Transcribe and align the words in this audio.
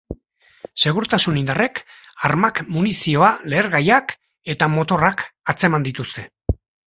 Segurtasun 0.83 1.35
indarrek 1.41 1.81
armak, 2.29 2.61
munizioa, 2.79 3.29
lehergaiak, 3.53 4.15
eta 4.57 4.71
motorrak 4.79 5.23
atzeman 5.55 5.89
dituzte. 5.89 6.27